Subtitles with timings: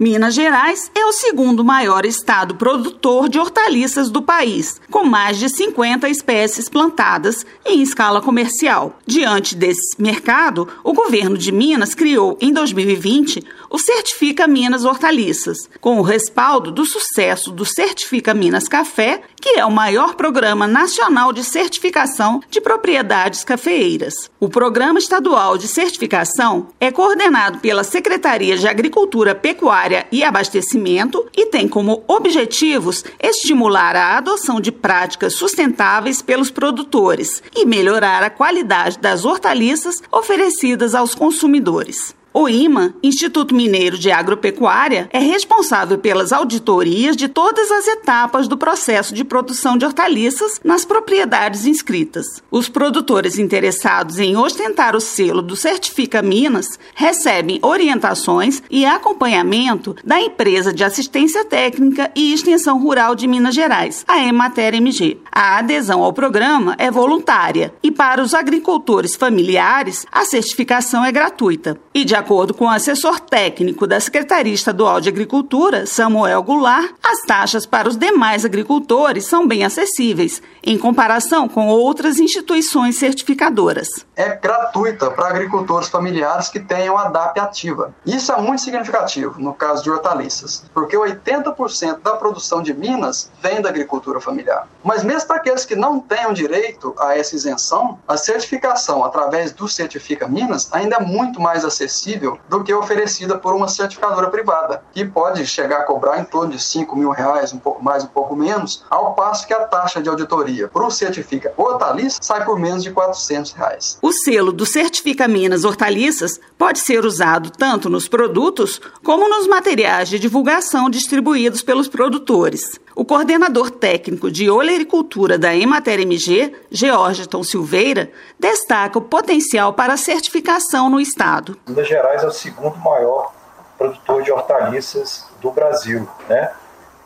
[0.00, 5.48] Minas Gerais é o segundo maior estado produtor de hortaliças do país, com mais de
[5.48, 8.96] 50 espécies plantadas em escala comercial.
[9.04, 15.98] Diante desse mercado, o governo de Minas criou, em 2020, o Certifica Minas Hortaliças, com
[15.98, 21.42] o respaldo do sucesso do Certifica Minas Café, que é o maior programa nacional de
[21.42, 24.30] certificação de propriedades cafeeiras.
[24.38, 31.46] O Programa Estadual de Certificação é coordenado pela Secretaria de Agricultura, Pecuária e abastecimento e
[31.46, 38.98] tem como objetivos estimular a adoção de práticas sustentáveis pelos produtores e melhorar a qualidade
[38.98, 42.17] das hortaliças oferecidas aos consumidores.
[42.32, 48.56] O IMA, Instituto Mineiro de Agropecuária, é responsável pelas auditorias de todas as etapas do
[48.56, 52.42] processo de produção de hortaliças nas propriedades inscritas.
[52.50, 60.20] Os produtores interessados em ostentar o selo do Certifica Minas recebem orientações e acompanhamento da
[60.20, 65.18] empresa de assistência técnica e extensão rural de Minas Gerais, a Emater MG.
[65.32, 71.78] A adesão ao programa é voluntária e para os agricultores familiares a certificação é gratuita.
[71.94, 77.22] E de acordo com o assessor técnico da Secretaria Estadual de Agricultura, Samuel Goulart, as
[77.22, 83.88] taxas para os demais agricultores são bem acessíveis, em comparação com outras instituições certificadoras.
[84.16, 87.94] É gratuita para agricultores familiares que tenham a DAP ativa.
[88.04, 93.62] Isso é muito significativo no caso de hortaliças, porque 80% da produção de Minas vem
[93.62, 94.68] da agricultura familiar.
[94.82, 99.68] Mas mesmo para aqueles que não tenham direito a essa isenção, a certificação através do
[99.68, 105.04] Certifica Minas ainda é muito mais acessível do que oferecida por uma certificadora privada, que
[105.04, 108.36] pode chegar a cobrar em torno de 5 mil reais, um pouco mais, um pouco
[108.36, 112.82] menos, ao passo que a taxa de auditoria para o Certifica Hortaliças sai por menos
[112.82, 113.98] de 400 reais.
[114.00, 120.08] O selo do Certifica Minas Hortaliças pode ser usado tanto nos produtos como nos materiais
[120.08, 122.78] de divulgação distribuídos pelos produtores.
[122.98, 128.10] O coordenador técnico de olericultura da Emater MG, Georgiton Silveira,
[128.40, 131.56] destaca o potencial para certificação no estado.
[131.64, 133.32] Minas Gerais é o segundo maior
[133.78, 136.50] produtor de hortaliças do Brasil, né?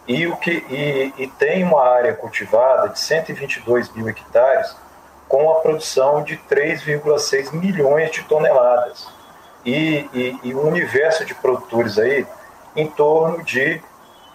[0.09, 4.75] E, o que, e, e tem uma área cultivada de 122 mil hectares
[5.29, 9.07] com a produção de 3,6 milhões de toneladas.
[9.63, 12.27] E, e, e um universo de produtores aí
[12.75, 13.83] em torno de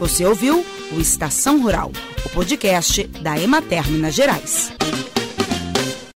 [0.00, 1.90] Você ouviu o Estação Rural,
[2.24, 4.72] o podcast da Emater Minas Gerais.